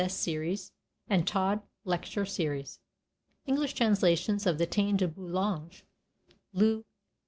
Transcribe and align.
Series 0.09 0.71
and 1.07 1.27
Todd 1.27 1.61
Lecture 1.85 2.25
Series). 2.25 2.79
English 3.45 3.75
translations: 3.75 4.47
of 4.47 4.57
the 4.57 4.65
Táin 4.65 4.97
Bó 4.97 5.13
Cúalnge 5.13 5.83
(LU. 6.53 6.83